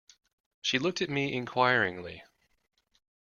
She 0.63 0.79
looked 0.79 1.03
at 1.03 1.11
me 1.11 1.31
inquiringly. 1.31 2.23